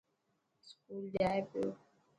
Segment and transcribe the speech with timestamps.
[0.61, 1.67] اسڪول جائي پيو.